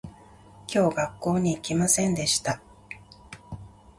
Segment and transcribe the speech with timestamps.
[0.67, 2.59] 今日学校に行きませんでした